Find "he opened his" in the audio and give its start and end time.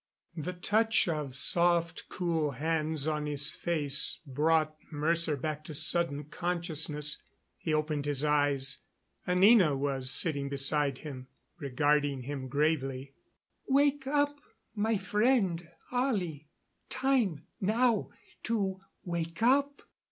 7.59-8.25